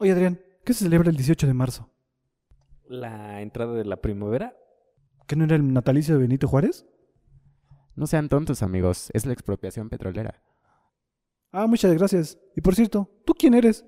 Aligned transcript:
Oye, 0.00 0.12
Adrián, 0.12 0.40
¿qué 0.64 0.72
se 0.72 0.84
celebra 0.84 1.10
el 1.10 1.16
18 1.16 1.46
de 1.46 1.52
marzo? 1.52 1.90
¿La 2.88 3.42
entrada 3.42 3.74
de 3.74 3.84
la 3.84 4.00
primavera? 4.00 4.56
¿Que 5.26 5.36
no 5.36 5.44
era 5.44 5.56
el 5.56 5.74
natalicio 5.74 6.14
de 6.14 6.22
Benito 6.22 6.48
Juárez? 6.48 6.86
No 7.96 8.06
sean 8.06 8.30
tontos, 8.30 8.62
amigos. 8.62 9.10
Es 9.12 9.26
la 9.26 9.34
expropiación 9.34 9.90
petrolera. 9.90 10.42
Ah, 11.52 11.66
muchas 11.66 11.92
gracias. 11.92 12.38
Y 12.56 12.62
por 12.62 12.74
cierto, 12.74 13.10
¿tú 13.26 13.34
quién 13.34 13.52
eres? 13.52 13.84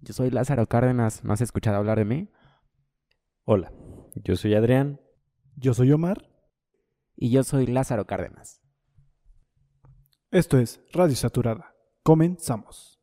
Yo 0.00 0.14
soy 0.14 0.30
Lázaro 0.30 0.66
Cárdenas. 0.66 1.22
¿No 1.22 1.34
has 1.34 1.42
escuchado 1.42 1.76
hablar 1.76 1.98
de 1.98 2.06
mí? 2.06 2.30
Hola, 3.44 3.74
yo 4.14 4.36
soy 4.36 4.54
Adrián. 4.54 5.02
Yo 5.54 5.74
soy 5.74 5.92
Omar. 5.92 6.30
Y 7.14 7.30
yo 7.30 7.44
soy 7.44 7.66
Lázaro 7.66 8.06
Cárdenas. 8.06 8.62
Esto 10.30 10.56
es 10.58 10.80
Radio 10.94 11.14
Saturada. 11.14 11.74
Comenzamos. 12.02 12.93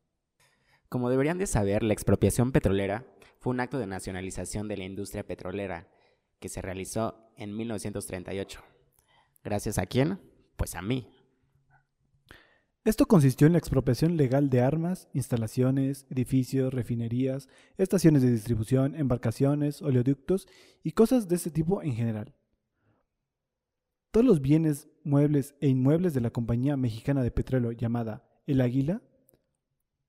Como 0.92 1.08
deberían 1.08 1.38
de 1.38 1.46
saber, 1.46 1.82
la 1.82 1.94
expropiación 1.94 2.52
petrolera 2.52 3.06
fue 3.38 3.54
un 3.54 3.60
acto 3.60 3.78
de 3.78 3.86
nacionalización 3.86 4.68
de 4.68 4.76
la 4.76 4.84
industria 4.84 5.26
petrolera 5.26 5.88
que 6.38 6.50
se 6.50 6.60
realizó 6.60 7.30
en 7.38 7.56
1938. 7.56 8.60
¿Gracias 9.42 9.78
a 9.78 9.86
quién? 9.86 10.20
Pues 10.54 10.74
a 10.74 10.82
mí. 10.82 11.08
Esto 12.84 13.06
consistió 13.06 13.46
en 13.46 13.54
la 13.54 13.58
expropiación 13.58 14.18
legal 14.18 14.50
de 14.50 14.60
armas, 14.60 15.08
instalaciones, 15.14 16.04
edificios, 16.10 16.74
refinerías, 16.74 17.48
estaciones 17.78 18.20
de 18.20 18.30
distribución, 18.30 18.94
embarcaciones, 18.94 19.80
oleoductos 19.80 20.46
y 20.82 20.92
cosas 20.92 21.26
de 21.26 21.36
este 21.36 21.50
tipo 21.50 21.82
en 21.82 21.94
general. 21.94 22.34
Todos 24.10 24.26
los 24.26 24.42
bienes, 24.42 24.90
muebles 25.04 25.54
e 25.62 25.68
inmuebles 25.68 26.12
de 26.12 26.20
la 26.20 26.28
compañía 26.28 26.76
mexicana 26.76 27.22
de 27.22 27.30
petróleo 27.30 27.72
llamada 27.72 28.28
El 28.46 28.60
Águila, 28.60 29.00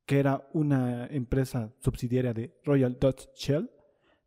que 0.06 0.20
era 0.20 0.48
una 0.54 1.08
empresa 1.08 1.73
subsidiaria 1.80 2.34
de 2.34 2.54
Royal 2.64 2.98
Dutch 3.00 3.28
Shell, 3.36 3.70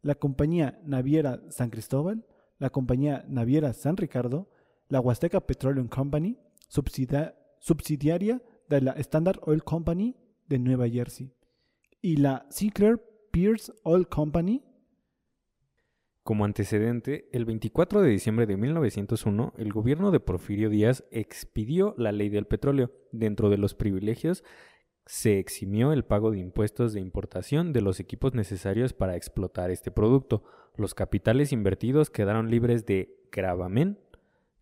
la 0.02 0.14
compañía 0.14 0.80
naviera 0.84 1.42
San 1.50 1.70
Cristóbal, 1.70 2.24
la 2.58 2.70
compañía 2.70 3.24
naviera 3.28 3.72
San 3.72 3.96
Ricardo, 3.96 4.48
la 4.88 5.00
Huasteca 5.00 5.40
Petroleum 5.40 5.88
Company, 5.88 6.38
subsidiaria 6.68 8.42
de 8.68 8.80
la 8.80 8.92
Standard 8.92 9.40
Oil 9.42 9.62
Company 9.64 10.16
de 10.46 10.58
Nueva 10.58 10.88
Jersey, 10.88 11.32
y 12.00 12.16
la 12.16 12.46
Sinclair 12.50 13.00
Pierce 13.30 13.72
Oil 13.82 14.06
Company. 14.06 14.62
Como 16.22 16.44
antecedente, 16.44 17.28
el 17.32 17.44
24 17.44 18.00
de 18.00 18.10
diciembre 18.10 18.46
de 18.46 18.56
1901, 18.56 19.54
el 19.58 19.72
gobierno 19.72 20.10
de 20.10 20.20
Porfirio 20.20 20.70
Díaz 20.70 21.04
expidió 21.10 21.94
la 21.98 22.12
ley 22.12 22.30
del 22.30 22.46
petróleo. 22.46 22.92
Dentro 23.12 23.48
de 23.50 23.58
los 23.58 23.74
privilegios 23.74 24.42
se 25.06 25.38
eximió 25.38 25.92
el 25.92 26.04
pago 26.04 26.32
de 26.32 26.38
impuestos 26.38 26.92
de 26.92 27.00
importación 27.00 27.72
de 27.72 27.80
los 27.80 28.00
equipos 28.00 28.34
necesarios 28.34 28.92
para 28.92 29.16
explotar 29.16 29.70
este 29.70 29.92
producto. 29.92 30.42
Los 30.76 30.94
capitales 30.94 31.52
invertidos 31.52 32.10
quedaron 32.10 32.50
libres 32.50 32.84
de 32.86 33.16
gravamen 33.30 33.98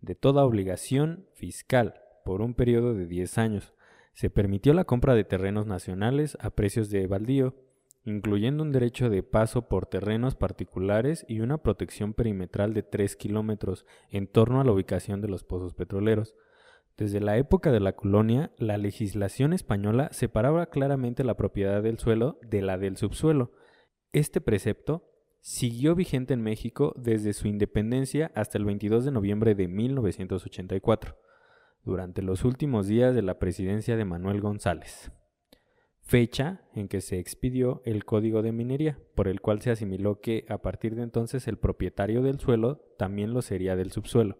de 0.03 0.15
toda 0.15 0.45
obligación 0.45 1.27
fiscal 1.33 1.95
por 2.25 2.43
un 2.43 2.55
periodo 2.55 2.95
de 2.95 3.07
10 3.07 3.39
años. 3.39 3.73
Se 4.13 4.31
permitió 4.31 4.75
la 4.75 4.85
compra 4.85 5.15
de 5.15 5.25
terrenos 5.25 5.67
nacionales 5.67 6.37
a 6.41 6.51
precios 6.51 6.91
de 6.91 7.07
baldío, 7.07 7.55
incluyendo 8.05 8.63
un 8.63 8.71
derecho 8.71 9.09
de 9.09 9.23
paso 9.23 9.67
por 9.67 9.87
terrenos 9.87 10.35
particulares 10.35 11.25
y 11.27 11.41
una 11.41 11.59
protección 11.59 12.13
perimetral 12.13 12.75
de 12.75 12.83
3 12.83 13.17
kilómetros 13.17 13.87
en 14.11 14.27
torno 14.27 14.61
a 14.61 14.65
la 14.65 14.73
ubicación 14.73 15.23
de 15.23 15.29
los 15.29 15.43
pozos 15.43 15.73
petroleros. 15.73 16.37
Desde 16.97 17.19
la 17.21 17.37
época 17.39 17.73
de 17.73 17.81
la 17.81 17.95
colonia, 17.95 18.53
la 18.57 18.79
legislación 18.79 19.53
española 19.53 20.11
separaba 20.13 20.67
claramente 20.67 21.25
la 21.25 21.37
propiedad 21.37 21.83
del 21.83 21.99
suelo 21.99 22.39
de 22.43 22.63
la 22.63 22.79
del 22.79 22.97
subsuelo. 22.97 23.51
Este 24.13 24.41
precepto 24.41 25.11
siguió 25.41 25.97
vigente 25.97 26.35
en 26.35 26.43
México 26.43 26.95
desde 26.97 27.33
su 27.33 27.49
independencia 27.49 28.31
hasta 28.37 28.59
el 28.59 28.65
22 28.65 29.05
de 29.05 29.11
noviembre 29.11 29.57
de 29.57 29.67
1984, 29.67 31.17
durante 31.83 32.23
los 32.23 32.45
últimos 32.45 32.87
días 32.87 33.15
de 33.15 33.23
la 33.23 33.41
presidencia 33.41 33.97
de 33.97 34.05
Manuel 34.05 34.41
González, 34.41 35.11
fecha 36.01 36.63
en 36.75 36.87
que 36.87 37.01
se 37.01 37.19
expidió 37.19 37.83
el 37.85 38.05
Código 38.05 38.41
de 38.41 38.53
Minería, 38.53 38.99
por 39.17 39.27
el 39.27 39.41
cual 39.41 39.61
se 39.61 39.71
asimiló 39.71 40.21
que 40.21 40.47
a 40.49 40.59
partir 40.59 40.95
de 40.95 41.03
entonces 41.03 41.49
el 41.49 41.59
propietario 41.59 42.23
del 42.23 42.39
suelo 42.39 42.81
también 42.97 43.35
lo 43.35 43.43
sería 43.43 43.75
del 43.75 43.91
subsuelo. 43.91 44.39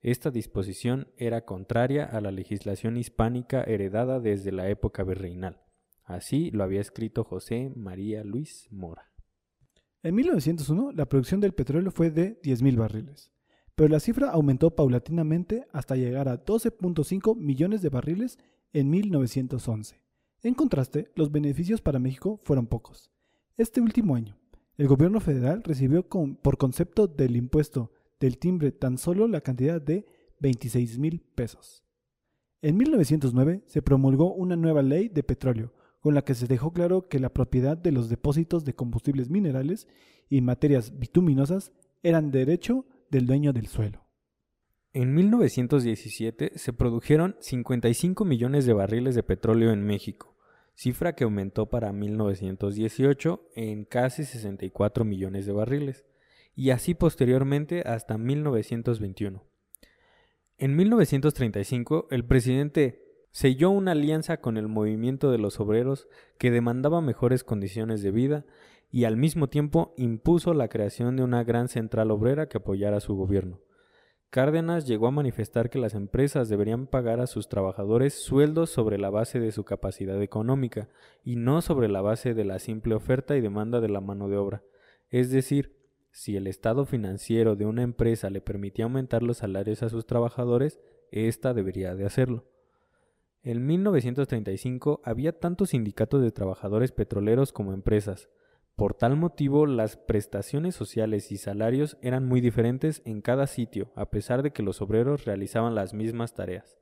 Esta 0.00 0.30
disposición 0.30 1.08
era 1.16 1.44
contraria 1.44 2.04
a 2.04 2.20
la 2.20 2.30
legislación 2.30 2.96
hispánica 2.96 3.64
heredada 3.64 4.20
desde 4.20 4.52
la 4.52 4.68
época 4.68 5.02
virreinal. 5.02 5.60
Así 6.04 6.50
lo 6.52 6.62
había 6.62 6.80
escrito 6.80 7.24
José 7.24 7.72
María 7.74 8.22
Luis 8.22 8.68
Mora. 8.70 9.10
En 10.04 10.14
1901, 10.14 10.92
la 10.92 11.08
producción 11.08 11.40
del 11.40 11.52
petróleo 11.52 11.90
fue 11.90 12.10
de 12.12 12.40
10.000 12.42 12.76
barriles, 12.76 13.32
pero 13.74 13.88
la 13.88 13.98
cifra 13.98 14.30
aumentó 14.30 14.74
paulatinamente 14.76 15.66
hasta 15.72 15.96
llegar 15.96 16.28
a 16.28 16.44
12.5 16.44 17.36
millones 17.36 17.82
de 17.82 17.88
barriles 17.88 18.38
en 18.72 18.90
1911. 18.90 20.00
En 20.42 20.54
contraste, 20.54 21.10
los 21.16 21.32
beneficios 21.32 21.82
para 21.82 21.98
México 21.98 22.40
fueron 22.44 22.68
pocos. 22.68 23.10
Este 23.56 23.80
último 23.80 24.14
año, 24.14 24.38
el 24.76 24.86
gobierno 24.86 25.18
federal 25.18 25.64
recibió 25.64 26.06
por 26.08 26.56
concepto 26.56 27.08
del 27.08 27.34
impuesto 27.34 27.90
del 28.20 28.38
timbre 28.38 28.72
tan 28.72 28.98
solo 28.98 29.28
la 29.28 29.40
cantidad 29.40 29.80
de 29.80 30.06
26 30.40 30.98
mil 30.98 31.20
pesos. 31.34 31.84
En 32.60 32.76
1909 32.76 33.62
se 33.66 33.82
promulgó 33.82 34.34
una 34.34 34.56
nueva 34.56 34.82
ley 34.82 35.08
de 35.08 35.22
petróleo, 35.22 35.72
con 36.00 36.14
la 36.14 36.22
que 36.22 36.34
se 36.34 36.46
dejó 36.46 36.72
claro 36.72 37.08
que 37.08 37.18
la 37.18 37.32
propiedad 37.32 37.76
de 37.76 37.92
los 37.92 38.08
depósitos 38.08 38.64
de 38.64 38.74
combustibles 38.74 39.30
minerales 39.30 39.86
y 40.28 40.40
materias 40.40 40.98
bituminosas 40.98 41.72
eran 42.02 42.30
derecho 42.30 42.86
del 43.10 43.26
dueño 43.26 43.52
del 43.52 43.66
suelo. 43.66 44.04
En 44.92 45.14
1917 45.14 46.52
se 46.56 46.72
produjeron 46.72 47.36
55 47.40 48.24
millones 48.24 48.66
de 48.66 48.72
barriles 48.72 49.14
de 49.14 49.22
petróleo 49.22 49.72
en 49.72 49.84
México, 49.84 50.36
cifra 50.74 51.14
que 51.14 51.24
aumentó 51.24 51.66
para 51.66 51.92
1918 51.92 53.50
en 53.54 53.84
casi 53.84 54.24
64 54.24 55.04
millones 55.04 55.46
de 55.46 55.52
barriles, 55.52 56.04
y 56.58 56.70
así 56.70 56.92
posteriormente 56.94 57.82
hasta 57.86 58.18
1921. 58.18 59.44
En 60.56 60.74
1935 60.74 62.08
el 62.10 62.24
presidente 62.24 63.00
selló 63.30 63.70
una 63.70 63.92
alianza 63.92 64.38
con 64.38 64.56
el 64.56 64.66
movimiento 64.66 65.30
de 65.30 65.38
los 65.38 65.60
obreros 65.60 66.08
que 66.36 66.50
demandaba 66.50 67.00
mejores 67.00 67.44
condiciones 67.44 68.02
de 68.02 68.10
vida 68.10 68.44
y 68.90 69.04
al 69.04 69.16
mismo 69.16 69.48
tiempo 69.48 69.94
impuso 69.96 70.52
la 70.52 70.66
creación 70.66 71.14
de 71.14 71.22
una 71.22 71.44
gran 71.44 71.68
central 71.68 72.10
obrera 72.10 72.48
que 72.48 72.58
apoyara 72.58 72.98
su 72.98 73.14
gobierno. 73.14 73.60
Cárdenas 74.28 74.84
llegó 74.84 75.06
a 75.06 75.12
manifestar 75.12 75.70
que 75.70 75.78
las 75.78 75.94
empresas 75.94 76.48
deberían 76.48 76.88
pagar 76.88 77.20
a 77.20 77.28
sus 77.28 77.48
trabajadores 77.48 78.14
sueldos 78.14 78.70
sobre 78.70 78.98
la 78.98 79.10
base 79.10 79.38
de 79.38 79.52
su 79.52 79.62
capacidad 79.62 80.20
económica 80.20 80.88
y 81.22 81.36
no 81.36 81.62
sobre 81.62 81.86
la 81.86 82.00
base 82.00 82.34
de 82.34 82.44
la 82.44 82.58
simple 82.58 82.96
oferta 82.96 83.36
y 83.36 83.40
demanda 83.40 83.80
de 83.80 83.90
la 83.90 84.00
mano 84.00 84.28
de 84.28 84.38
obra. 84.38 84.64
Es 85.08 85.30
decir, 85.30 85.77
si 86.10 86.36
el 86.36 86.46
estado 86.46 86.84
financiero 86.84 87.56
de 87.56 87.66
una 87.66 87.82
empresa 87.82 88.30
le 88.30 88.40
permitía 88.40 88.84
aumentar 88.84 89.22
los 89.22 89.38
salarios 89.38 89.82
a 89.82 89.88
sus 89.88 90.06
trabajadores, 90.06 90.80
ésta 91.10 91.54
debería 91.54 91.94
de 91.94 92.06
hacerlo. 92.06 92.44
En 93.42 93.66
1935 93.66 95.00
había 95.04 95.38
tantos 95.38 95.70
sindicatos 95.70 96.22
de 96.22 96.32
trabajadores 96.32 96.92
petroleros 96.92 97.52
como 97.52 97.72
empresas. 97.72 98.28
Por 98.76 98.94
tal 98.94 99.16
motivo, 99.16 99.66
las 99.66 99.96
prestaciones 99.96 100.74
sociales 100.74 101.32
y 101.32 101.36
salarios 101.36 101.96
eran 102.02 102.26
muy 102.26 102.40
diferentes 102.40 103.02
en 103.04 103.22
cada 103.22 103.46
sitio, 103.46 103.90
a 103.96 104.10
pesar 104.10 104.42
de 104.42 104.52
que 104.52 104.62
los 104.62 104.82
obreros 104.82 105.24
realizaban 105.24 105.74
las 105.74 105.94
mismas 105.94 106.34
tareas. 106.34 106.78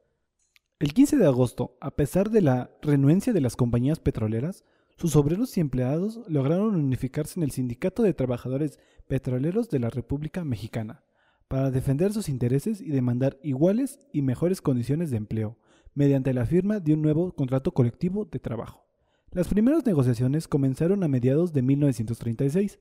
El 0.78 0.92
15 0.92 1.16
de 1.16 1.26
agosto, 1.26 1.76
a 1.80 1.92
pesar 1.92 2.30
de 2.30 2.42
la 2.42 2.70
renuencia 2.82 3.32
de 3.32 3.40
las 3.40 3.56
compañías 3.56 3.98
petroleras, 3.98 4.64
sus 4.96 5.14
obreros 5.14 5.56
y 5.56 5.60
empleados 5.60 6.20
lograron 6.26 6.74
unificarse 6.74 7.38
en 7.38 7.44
el 7.44 7.50
Sindicato 7.50 8.02
de 8.02 8.14
Trabajadores 8.14 8.78
Petroleros 9.06 9.68
de 9.68 9.78
la 9.78 9.90
República 9.90 10.42
Mexicana, 10.42 11.02
para 11.48 11.70
defender 11.70 12.12
sus 12.12 12.28
intereses 12.28 12.80
y 12.80 12.90
demandar 12.90 13.38
iguales 13.42 14.00
y 14.12 14.22
mejores 14.22 14.62
condiciones 14.62 15.10
de 15.10 15.18
empleo, 15.18 15.58
mediante 15.94 16.32
la 16.32 16.46
firma 16.46 16.80
de 16.80 16.94
un 16.94 17.02
nuevo 17.02 17.32
contrato 17.32 17.72
colectivo 17.72 18.24
de 18.24 18.38
trabajo. 18.38 18.86
Las 19.32 19.48
primeras 19.48 19.84
negociaciones 19.84 20.48
comenzaron 20.48 21.04
a 21.04 21.08
mediados 21.08 21.52
de 21.52 21.62
1936, 21.62 22.78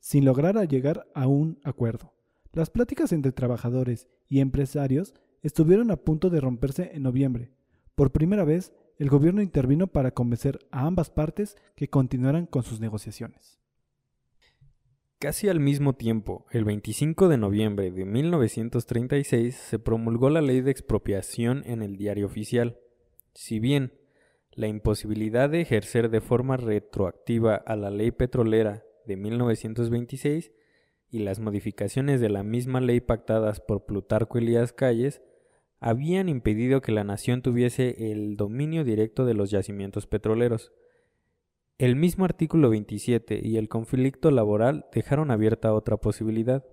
sin 0.00 0.24
lograr 0.24 0.56
llegar 0.68 1.06
a 1.14 1.26
un 1.26 1.58
acuerdo. 1.64 2.14
Las 2.52 2.70
pláticas 2.70 3.12
entre 3.12 3.32
trabajadores 3.32 4.08
y 4.26 4.40
empresarios 4.40 5.14
estuvieron 5.42 5.90
a 5.90 5.96
punto 5.96 6.30
de 6.30 6.40
romperse 6.40 6.92
en 6.94 7.02
noviembre. 7.02 7.52
Por 7.94 8.10
primera 8.10 8.44
vez, 8.44 8.72
el 8.98 9.08
gobierno 9.08 9.42
intervino 9.42 9.86
para 9.86 10.10
convencer 10.10 10.58
a 10.70 10.86
ambas 10.86 11.08
partes 11.08 11.56
que 11.76 11.88
continuaran 11.88 12.46
con 12.46 12.64
sus 12.64 12.80
negociaciones. 12.80 13.58
Casi 15.20 15.48
al 15.48 15.58
mismo 15.58 15.94
tiempo, 15.94 16.46
el 16.50 16.64
25 16.64 17.28
de 17.28 17.38
noviembre 17.38 17.90
de 17.90 18.04
1936 18.04 19.54
se 19.56 19.78
promulgó 19.78 20.30
la 20.30 20.40
ley 20.40 20.60
de 20.60 20.70
expropiación 20.70 21.62
en 21.66 21.82
el 21.82 21.96
diario 21.96 22.26
oficial. 22.26 22.78
Si 23.34 23.58
bien 23.58 23.92
la 24.52 24.68
imposibilidad 24.68 25.50
de 25.50 25.60
ejercer 25.60 26.10
de 26.10 26.20
forma 26.20 26.56
retroactiva 26.56 27.54
a 27.54 27.76
la 27.76 27.90
ley 27.90 28.10
petrolera 28.10 28.84
de 29.06 29.16
1926 29.16 30.52
y 31.10 31.20
las 31.20 31.38
modificaciones 31.38 32.20
de 32.20 32.28
la 32.28 32.42
misma 32.42 32.80
ley 32.80 33.00
pactadas 33.00 33.60
por 33.60 33.86
Plutarco 33.86 34.38
Elías 34.38 34.72
Calles 34.72 35.22
habían 35.80 36.28
impedido 36.28 36.80
que 36.80 36.92
la 36.92 37.04
nación 37.04 37.42
tuviese 37.42 38.12
el 38.12 38.36
dominio 38.36 38.84
directo 38.84 39.24
de 39.24 39.34
los 39.34 39.50
yacimientos 39.50 40.06
petroleros. 40.06 40.72
El 41.78 41.94
mismo 41.94 42.24
artículo 42.24 42.70
27 42.70 43.40
y 43.42 43.56
el 43.56 43.68
conflicto 43.68 44.30
laboral 44.30 44.86
dejaron 44.92 45.30
abierta 45.30 45.72
otra 45.72 45.96
posibilidad. 45.96 46.64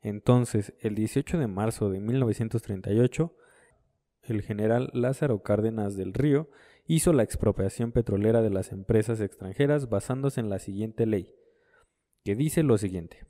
Entonces, 0.00 0.74
el 0.80 0.94
18 0.94 1.38
de 1.38 1.48
marzo 1.48 1.90
de 1.90 2.00
1938, 2.00 3.34
el 4.22 4.42
general 4.42 4.90
Lázaro 4.92 5.42
Cárdenas 5.42 5.96
del 5.96 6.14
Río 6.14 6.48
hizo 6.86 7.12
la 7.12 7.24
expropiación 7.24 7.90
petrolera 7.90 8.40
de 8.40 8.50
las 8.50 8.70
empresas 8.70 9.20
extranjeras 9.20 9.88
basándose 9.88 10.40
en 10.40 10.48
la 10.48 10.60
siguiente 10.60 11.06
ley, 11.06 11.34
que 12.24 12.36
dice 12.36 12.62
lo 12.62 12.78
siguiente. 12.78 13.27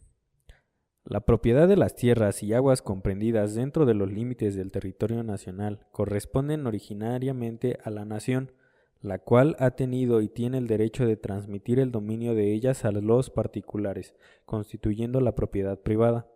La 1.09 1.21
propiedad 1.21 1.67
de 1.67 1.79
las 1.79 1.97
tierras 1.97 2.43
y 2.43 2.53
aguas 2.53 2.83
comprendidas 2.83 3.55
dentro 3.55 3.87
de 3.87 3.95
los 3.95 4.13
límites 4.13 4.55
del 4.55 4.71
territorio 4.71 5.23
nacional 5.23 5.87
corresponden 5.91 6.67
originariamente 6.67 7.79
a 7.83 7.89
la 7.89 8.05
nación, 8.05 8.53
la 9.01 9.19
cual 9.19 9.57
ha 9.59 9.71
tenido 9.71 10.21
y 10.21 10.29
tiene 10.29 10.59
el 10.59 10.67
derecho 10.67 11.07
de 11.07 11.17
transmitir 11.17 11.79
el 11.79 11.93
dominio 11.93 12.35
de 12.35 12.53
ellas 12.53 12.85
a 12.85 12.93
los 12.93 13.31
particulares, 13.31 14.15
constituyendo 14.45 15.23
la 15.23 15.35
propiedad 15.35 15.81
privada. 15.81 16.31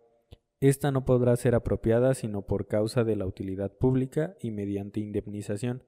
Esta 0.58 0.90
no 0.90 1.04
podrá 1.04 1.36
ser 1.36 1.54
apropiada 1.54 2.14
sino 2.14 2.46
por 2.46 2.66
causa 2.66 3.04
de 3.04 3.16
la 3.16 3.26
utilidad 3.26 3.76
pública 3.76 4.36
y 4.40 4.52
mediante 4.52 5.00
indemnización. 5.00 5.82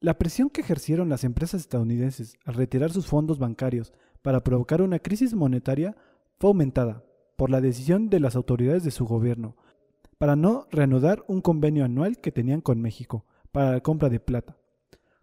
La 0.00 0.16
presión 0.16 0.48
que 0.48 0.62
ejercieron 0.62 1.10
las 1.10 1.24
empresas 1.24 1.60
estadounidenses 1.60 2.38
al 2.46 2.54
retirar 2.54 2.90
sus 2.90 3.06
fondos 3.06 3.38
bancarios 3.38 3.92
para 4.22 4.42
provocar 4.42 4.80
una 4.80 4.98
crisis 4.98 5.34
monetaria 5.34 5.94
fue 6.38 6.48
aumentada 6.48 7.05
por 7.36 7.50
la 7.50 7.60
decisión 7.60 8.08
de 8.08 8.20
las 8.20 8.36
autoridades 8.36 8.82
de 8.84 8.90
su 8.90 9.04
gobierno 9.04 9.56
para 10.18 10.36
no 10.36 10.66
reanudar 10.70 11.24
un 11.28 11.40
convenio 11.40 11.84
anual 11.84 12.18
que 12.18 12.32
tenían 12.32 12.60
con 12.60 12.80
México 12.80 13.24
para 13.52 13.72
la 13.72 13.80
compra 13.80 14.08
de 14.08 14.20
plata. 14.20 14.56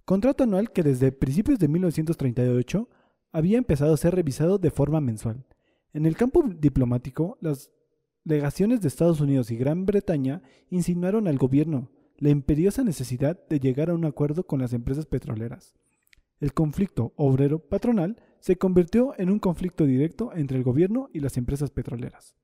Contrato 0.06 0.44
anual 0.44 0.71
que 0.71 0.83
desde 0.83 1.12
principios 1.12 1.60
de 1.60 1.68
1938 1.68 2.89
había 3.31 3.57
empezado 3.57 3.94
a 3.94 3.98
ser 3.98 4.15
revisado 4.15 4.57
de 4.57 4.69
forma 4.69 5.01
mensual. 5.01 5.45
En 5.94 6.06
el 6.06 6.15
campo 6.15 6.44
diplomático, 6.44 7.38
las 7.42 7.71
legaciones 8.24 8.81
de 8.81 8.88
Estados 8.88 9.21
Unidos 9.21 9.51
y 9.51 9.57
Gran 9.57 9.86
Bretaña 9.86 10.44
insinuaron 10.69 11.27
al 11.27 11.38
gobierno 11.38 11.89
la 12.18 12.30
imperiosa 12.30 12.83
necesidad 12.83 13.39
de 13.48 13.59
llegar 13.59 13.89
a 13.89 13.95
un 13.95 14.06
acuerdo 14.06 14.45
con 14.45 14.62
las 14.62 14.74
empresas 14.74 15.06
petroleras. 15.06 15.74
El 16.39 16.54
conflicto 16.54 17.13
obrero-patronal 17.16 18.18
se 18.44 18.57
convirtió 18.57 19.18
en 19.18 19.30
un 19.30 19.40
conflicto 19.40 19.86
directo 19.86 20.34
entre 20.36 20.57
el 20.57 20.66
gobierno 20.66 21.10
y 21.13 21.22
las 21.22 21.38
empresas 21.38 21.72
petroleras. 21.72 22.36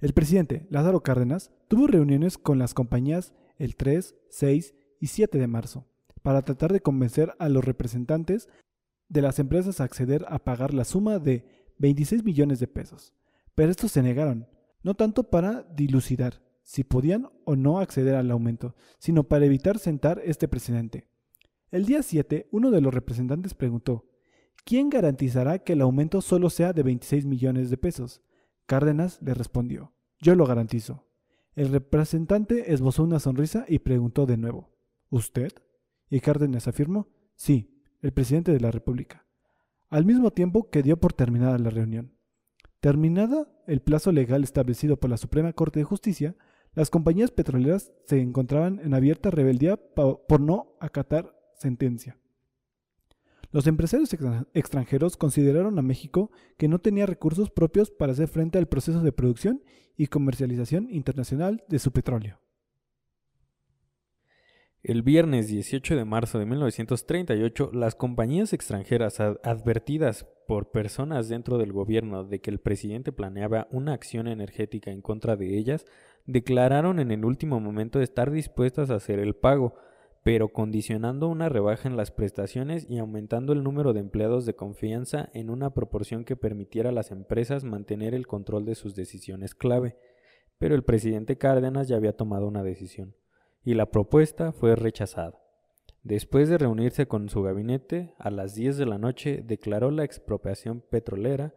El 0.00 0.12
presidente 0.12 0.66
Lázaro 0.70 1.04
Cárdenas 1.04 1.52
tuvo 1.68 1.86
reuniones 1.86 2.36
con 2.36 2.58
las 2.58 2.74
compañías 2.74 3.32
el 3.58 3.76
3, 3.76 4.16
6 4.28 4.74
y 4.98 5.06
7 5.06 5.38
de 5.38 5.46
marzo 5.46 5.86
para 6.22 6.42
tratar 6.42 6.72
de 6.72 6.80
convencer 6.80 7.32
a 7.38 7.48
los 7.48 7.64
representantes 7.64 8.48
de 9.08 9.22
las 9.22 9.38
empresas 9.38 9.80
a 9.80 9.84
acceder 9.84 10.26
a 10.28 10.40
pagar 10.40 10.74
la 10.74 10.84
suma 10.84 11.20
de 11.20 11.44
26 11.78 12.24
millones 12.24 12.58
de 12.58 12.66
pesos. 12.66 13.14
Pero 13.54 13.70
estos 13.70 13.92
se 13.92 14.02
negaron, 14.02 14.48
no 14.82 14.94
tanto 14.94 15.30
para 15.30 15.62
dilucidar 15.62 16.42
si 16.64 16.82
podían 16.82 17.30
o 17.44 17.54
no 17.54 17.78
acceder 17.78 18.16
al 18.16 18.32
aumento, 18.32 18.74
sino 18.98 19.28
para 19.28 19.46
evitar 19.46 19.78
sentar 19.78 20.20
este 20.24 20.48
precedente. 20.48 21.06
El 21.70 21.86
día 21.86 22.02
7, 22.02 22.48
uno 22.50 22.72
de 22.72 22.80
los 22.80 22.92
representantes 22.92 23.54
preguntó, 23.54 24.15
¿quién 24.66 24.90
garantizará 24.90 25.60
que 25.60 25.72
el 25.74 25.80
aumento 25.80 26.20
solo 26.20 26.50
sea 26.50 26.74
de 26.74 26.82
26 26.82 27.24
millones 27.24 27.70
de 27.70 27.78
pesos? 27.78 28.20
Cárdenas 28.66 29.22
le 29.22 29.32
respondió, 29.32 29.94
yo 30.20 30.34
lo 30.34 30.44
garantizo. 30.44 31.06
El 31.54 31.70
representante 31.70 32.74
esbozó 32.74 33.04
una 33.04 33.20
sonrisa 33.20 33.64
y 33.68 33.78
preguntó 33.78 34.26
de 34.26 34.36
nuevo, 34.36 34.76
¿usted? 35.08 35.52
Y 36.10 36.20
Cárdenas 36.20 36.68
afirmó, 36.68 37.08
sí, 37.36 37.80
el 38.02 38.12
presidente 38.12 38.52
de 38.52 38.60
la 38.60 38.72
República. 38.72 39.24
Al 39.88 40.04
mismo 40.04 40.32
tiempo 40.32 40.68
que 40.68 40.82
dio 40.82 40.98
por 40.98 41.12
terminada 41.12 41.56
la 41.58 41.70
reunión. 41.70 42.12
Terminada 42.80 43.48
el 43.68 43.80
plazo 43.80 44.10
legal 44.10 44.42
establecido 44.42 44.98
por 44.98 45.10
la 45.10 45.16
Suprema 45.16 45.52
Corte 45.52 45.78
de 45.78 45.84
Justicia, 45.84 46.36
las 46.74 46.90
compañías 46.90 47.30
petroleras 47.30 47.92
se 48.04 48.20
encontraban 48.20 48.80
en 48.80 48.94
abierta 48.94 49.30
rebeldía 49.30 49.76
por 49.76 50.40
no 50.40 50.76
acatar 50.80 51.34
sentencia. 51.54 52.18
Los 53.56 53.66
empresarios 53.66 54.14
extranjeros 54.52 55.16
consideraron 55.16 55.78
a 55.78 55.82
México 55.82 56.30
que 56.58 56.68
no 56.68 56.78
tenía 56.78 57.06
recursos 57.06 57.48
propios 57.48 57.90
para 57.90 58.12
hacer 58.12 58.28
frente 58.28 58.58
al 58.58 58.68
proceso 58.68 59.00
de 59.00 59.12
producción 59.12 59.62
y 59.96 60.08
comercialización 60.08 60.88
internacional 60.90 61.64
de 61.66 61.78
su 61.78 61.90
petróleo. 61.90 62.38
El 64.82 65.00
viernes 65.00 65.48
18 65.48 65.96
de 65.96 66.04
marzo 66.04 66.38
de 66.38 66.44
1938, 66.44 67.70
las 67.72 67.94
compañías 67.94 68.52
extranjeras 68.52 69.20
advertidas 69.20 70.26
por 70.46 70.70
personas 70.70 71.30
dentro 71.30 71.56
del 71.56 71.72
gobierno 71.72 72.24
de 72.24 72.42
que 72.42 72.50
el 72.50 72.58
presidente 72.58 73.10
planeaba 73.10 73.68
una 73.70 73.94
acción 73.94 74.28
energética 74.28 74.90
en 74.90 75.00
contra 75.00 75.34
de 75.34 75.56
ellas, 75.56 75.86
declararon 76.26 76.98
en 76.98 77.10
el 77.10 77.24
último 77.24 77.58
momento 77.58 78.02
estar 78.02 78.30
dispuestas 78.30 78.90
a 78.90 78.96
hacer 78.96 79.18
el 79.18 79.34
pago, 79.34 79.76
pero 80.26 80.48
condicionando 80.48 81.28
una 81.28 81.48
rebaja 81.48 81.88
en 81.88 81.96
las 81.96 82.10
prestaciones 82.10 82.84
y 82.90 82.98
aumentando 82.98 83.52
el 83.52 83.62
número 83.62 83.92
de 83.92 84.00
empleados 84.00 84.44
de 84.44 84.56
confianza 84.56 85.30
en 85.34 85.50
una 85.50 85.72
proporción 85.72 86.24
que 86.24 86.34
permitiera 86.34 86.88
a 86.88 86.92
las 86.92 87.12
empresas 87.12 87.62
mantener 87.62 88.12
el 88.12 88.26
control 88.26 88.64
de 88.64 88.74
sus 88.74 88.96
decisiones 88.96 89.54
clave. 89.54 89.96
Pero 90.58 90.74
el 90.74 90.82
presidente 90.82 91.38
Cárdenas 91.38 91.86
ya 91.86 91.94
había 91.94 92.16
tomado 92.16 92.48
una 92.48 92.64
decisión, 92.64 93.14
y 93.62 93.74
la 93.74 93.92
propuesta 93.92 94.50
fue 94.50 94.74
rechazada. 94.74 95.38
Después 96.02 96.48
de 96.48 96.58
reunirse 96.58 97.06
con 97.06 97.28
su 97.28 97.42
gabinete, 97.42 98.12
a 98.18 98.30
las 98.30 98.56
10 98.56 98.78
de 98.78 98.86
la 98.86 98.98
noche 98.98 99.44
declaró 99.46 99.92
la 99.92 100.02
expropiación 100.02 100.80
petrolera, 100.80 101.54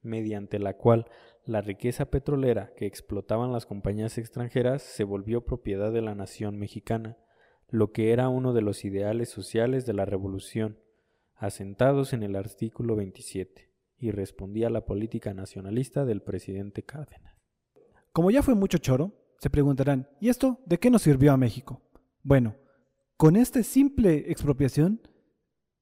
mediante 0.00 0.58
la 0.58 0.78
cual 0.78 1.04
la 1.44 1.60
riqueza 1.60 2.06
petrolera 2.06 2.72
que 2.78 2.86
explotaban 2.86 3.52
las 3.52 3.66
compañías 3.66 4.16
extranjeras 4.16 4.80
se 4.80 5.04
volvió 5.04 5.44
propiedad 5.44 5.92
de 5.92 6.00
la 6.00 6.14
nación 6.14 6.58
mexicana, 6.58 7.18
lo 7.70 7.92
que 7.92 8.12
era 8.12 8.28
uno 8.28 8.52
de 8.52 8.62
los 8.62 8.84
ideales 8.84 9.28
sociales 9.28 9.86
de 9.86 9.94
la 9.94 10.04
revolución, 10.04 10.78
asentados 11.36 12.12
en 12.12 12.22
el 12.22 12.36
artículo 12.36 12.96
27, 12.96 13.70
y 13.98 14.10
respondía 14.10 14.66
a 14.66 14.70
la 14.70 14.84
política 14.84 15.34
nacionalista 15.34 16.04
del 16.04 16.22
presidente 16.22 16.82
Cárdenas. 16.82 17.36
Como 18.12 18.30
ya 18.30 18.42
fue 18.42 18.54
mucho 18.54 18.78
choro, 18.78 19.12
se 19.38 19.50
preguntarán, 19.50 20.08
¿y 20.20 20.28
esto 20.28 20.60
de 20.66 20.78
qué 20.78 20.90
nos 20.90 21.02
sirvió 21.02 21.32
a 21.32 21.36
México? 21.36 21.80
Bueno, 22.22 22.56
con 23.16 23.36
esta 23.36 23.62
simple 23.62 24.30
expropiación 24.30 25.00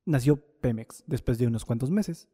nació 0.04 0.37
Pemex 0.61 1.04
después 1.07 1.38
de 1.38 1.47
unos 1.47 1.64
cuantos 1.64 1.90
meses. 1.90 2.28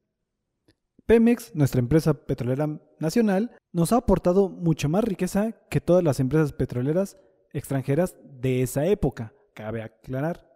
Pemex, 1.06 1.54
nuestra 1.54 1.80
empresa 1.80 2.14
petrolera 2.14 2.80
nacional, 2.98 3.56
nos 3.72 3.92
ha 3.92 3.98
aportado 3.98 4.48
mucha 4.48 4.88
más 4.88 5.04
riqueza 5.04 5.52
que 5.68 5.80
todas 5.80 6.02
las 6.02 6.18
empresas 6.18 6.52
petroleras 6.52 7.18
extranjeras 7.52 8.16
de 8.40 8.62
esa 8.62 8.86
época 8.86 9.32
cabe 9.54 9.82
aclarar, 9.82 10.50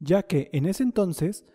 ya 0.00 0.22
que 0.24 0.50
en 0.52 0.66
ese 0.66 0.82
entonces 0.82 1.46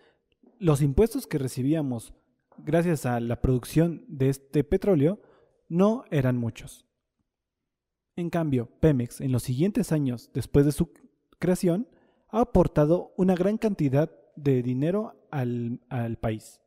los 0.58 0.80
impuestos 0.80 1.26
que 1.26 1.38
recibíamos 1.38 2.14
gracias 2.58 3.06
a 3.06 3.20
la 3.20 3.40
producción 3.40 4.04
de 4.08 4.28
este 4.28 4.64
petróleo 4.64 5.20
no 5.68 6.04
eran 6.10 6.36
muchos. 6.36 6.86
En 8.16 8.30
cambio, 8.30 8.70
Pemex 8.80 9.20
en 9.20 9.32
los 9.32 9.42
siguientes 9.42 9.90
años 9.92 10.30
después 10.32 10.64
de 10.64 10.72
su 10.72 10.92
creación 11.38 11.88
ha 12.28 12.40
aportado 12.40 13.12
una 13.16 13.34
gran 13.34 13.58
cantidad 13.58 14.10
de 14.36 14.62
dinero 14.62 15.14
al, 15.30 15.80
país. 16.20 16.60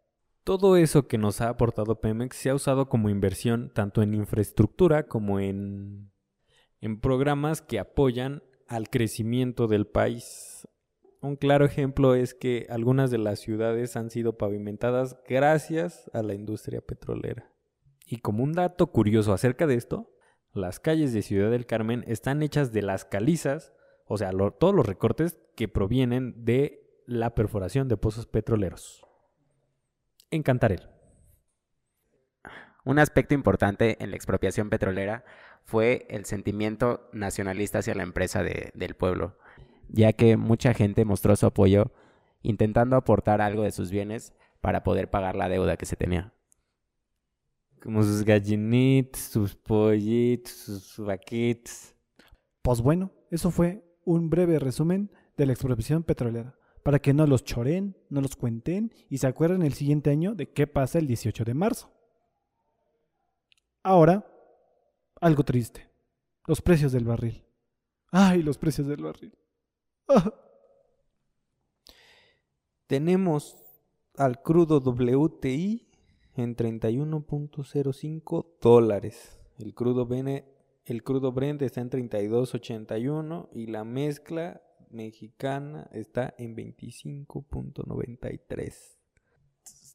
Todo 0.44 0.78
eso 0.78 1.08
que 1.08 1.18
nos 1.18 1.42
ha 1.42 1.50
aportado 1.50 2.00
Pemex 2.00 2.36
se 2.38 2.50
ha 2.50 2.56
usado 2.56 2.90
como 2.90 3.10
inversión 3.10 3.72
tanto 3.74 4.02
en 4.02 4.14
infraestructura 4.14 5.08
como 5.08 5.40
en, 5.40 6.12
en 6.82 7.00
programas 7.00 7.62
que 7.62 7.80
apoyan 7.80 8.44
al 8.68 8.90
crecimiento 8.90 9.68
del 9.68 9.88
país. 9.88 10.68
Un 11.22 11.36
claro 11.36 11.66
ejemplo 11.66 12.16
es 12.16 12.34
que 12.34 12.68
algunas 12.70 13.10
de 13.10 13.18
las 13.18 13.40
ciudades 13.40 13.96
han 13.98 14.10
sido 14.10 14.38
pavimentadas 14.38 15.18
gracias 15.28 16.10
a 16.14 16.22
la 16.22 16.34
industria 16.34 16.82
petrolera. 16.82 17.52
Y 18.06 18.18
como 18.18 18.44
un 18.44 18.54
dato 18.54 18.88
curioso 18.88 19.34
acerca 19.34 19.68
de 19.68 19.76
esto, 19.76 20.12
las 20.54 20.80
calles 20.80 21.14
de 21.14 21.22
Ciudad 21.22 21.52
del 21.52 21.66
Carmen 21.66 22.04
están 22.08 22.42
hechas 22.42 22.72
de 22.72 22.82
las 22.82 23.06
calizas, 23.06 23.74
o 24.06 24.18
sea, 24.18 24.32
todos 24.32 24.74
los 24.74 24.86
recortes 24.86 25.40
que 25.56 25.68
provienen 25.68 26.46
de 26.46 27.04
la 27.06 27.36
perforación 27.36 27.88
de 27.88 27.98
pozos 27.98 28.28
petroleros. 28.28 29.06
En 30.30 30.44
Cantarel. 30.44 30.97
Un 32.88 33.00
aspecto 33.00 33.34
importante 33.34 34.02
en 34.02 34.12
la 34.12 34.16
expropiación 34.16 34.70
petrolera 34.70 35.26
fue 35.66 36.08
el 36.10 36.24
sentimiento 36.24 37.10
nacionalista 37.12 37.80
hacia 37.80 37.94
la 37.96 38.04
empresa 38.04 38.44
del 38.44 38.96
pueblo. 38.96 39.38
ya 39.90 40.14
que 40.14 40.38
mucha 40.38 40.74
gente 40.74 41.04
mostró 41.04 41.36
su 41.36 41.46
apoyo 41.46 41.92
intentando 42.44 42.96
aportar 42.96 43.42
algo 43.42 43.64
de 43.64 43.74
sus 43.74 43.92
bienes 43.92 44.34
para 44.62 44.84
poder 44.84 45.10
pagar 45.10 45.36
la 45.36 45.50
deuda 45.50 45.76
que 45.76 45.86
se 45.86 45.98
tenía. 45.98 46.34
Como 47.82 48.04
sus 48.04 48.24
gallinitos, 48.24 49.22
sus 49.22 49.54
pollitos, 49.54 50.54
sus 50.54 51.06
vaquitos. 51.06 51.94
Pues 52.62 52.80
bueno, 52.80 53.12
eso 53.32 53.52
fue 53.52 53.84
un 54.06 54.30
breve 54.30 54.60
resumen 54.60 55.12
de 55.36 55.46
la 55.46 55.52
expropiación 55.52 56.04
petrolera, 56.04 56.56
para 56.84 57.00
que 57.00 57.14
no 57.14 57.28
los 57.28 57.44
choren, 57.44 57.98
no 58.10 58.22
los 58.22 58.38
cuenten 58.38 58.94
y 59.10 59.18
se 59.18 59.28
acuerden 59.28 59.62
el 59.64 59.74
siguiente 59.74 60.10
año 60.10 60.36
de 60.36 60.50
qué 60.54 60.68
pasa 60.68 61.00
el 61.00 61.08
18 61.08 61.44
de 61.44 61.54
marzo. 61.54 61.97
Ahora, 63.88 64.28
algo 65.22 65.44
triste, 65.44 65.90
los 66.46 66.62
precios 66.62 66.92
del 66.92 67.06
barril. 67.06 67.46
Ay, 68.12 68.44
los 68.44 68.58
precios 68.58 68.86
del 68.86 69.02
barril. 69.02 69.34
Tenemos 72.88 73.56
al 74.18 74.42
crudo 74.42 74.82
WTI 74.82 75.88
en 76.36 76.58
31.05 76.58 78.58
dólares. 78.62 79.40
El 79.58 79.74
crudo, 79.74 80.06
Bene- 80.06 80.44
el 80.84 81.02
crudo 81.04 81.32
Brent 81.32 81.62
está 81.62 81.80
en 81.80 81.90
32.81 81.90 83.48
y 83.54 83.68
la 83.68 83.86
mezcla 83.86 84.62
mexicana 84.90 85.90
está 85.94 86.36
en 86.38 86.58
25.93. 86.58 88.74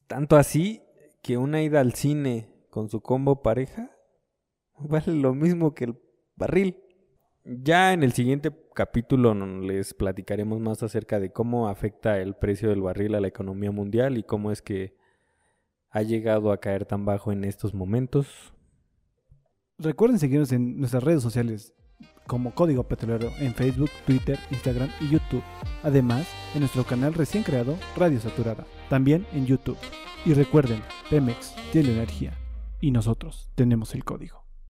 Tanto 0.07 0.37
así 0.37 0.81
que 1.23 1.37
una 1.37 1.63
ida 1.63 1.81
al 1.81 1.93
cine 1.93 2.49
con 2.73 2.89
su 2.89 3.03
combo 3.03 3.43
pareja 3.43 3.91
vale 4.79 5.13
lo 5.13 5.35
mismo 5.35 5.75
que 5.75 5.85
el 5.85 5.99
barril. 6.37 6.79
Ya 7.45 7.93
en 7.93 8.03
el 8.03 8.13
siguiente 8.13 8.51
capítulo 8.75 9.35
les 9.35 9.95
platicaremos 9.95 10.59
más 10.61 10.83
acerca 10.83 11.21
de 11.21 11.33
cómo 11.33 11.69
afecta 11.69 12.19
el 12.19 12.35
precio 12.35 12.71
del 12.71 12.81
barril 12.81 13.15
a 13.15 13.21
la 13.21 13.29
economía 13.29 13.71
mundial 13.73 14.17
y 14.17 14.23
cómo 14.23 14.53
es 14.53 14.63
que 14.63 14.97
ha 15.91 16.03
llegado 16.03 16.51
a 16.51 16.61
caer 16.61 16.87
tan 16.87 17.05
bajo 17.05 17.31
en 17.31 17.45
estos 17.45 17.75
momentos. 17.75 18.55
Recuerden 19.77 20.19
seguirnos 20.19 20.53
en 20.53 20.79
nuestras 20.79 21.03
redes 21.03 21.23
sociales 21.23 21.75
como 22.27 22.55
Código 22.55 22.85
Petrolero 22.85 23.29
en 23.41 23.53
Facebook, 23.53 23.91
Twitter, 24.07 24.39
Instagram 24.51 24.89
y 25.01 25.11
YouTube. 25.11 25.43
Además, 25.83 26.27
en 26.55 26.61
nuestro 26.61 26.85
canal 26.85 27.13
recién 27.13 27.43
creado 27.43 27.77
Radio 27.97 28.21
Saturada, 28.21 28.65
también 28.89 29.27
en 29.33 29.47
YouTube. 29.47 29.79
Y 30.25 30.33
recuerden, 30.33 30.81
Pemex 31.11 31.55
tiene 31.73 31.93
energía 31.93 32.39
y 32.83 32.91
nosotros 32.91 33.49
tenemos 33.55 33.95
el 33.95 34.05
código. 34.05 34.42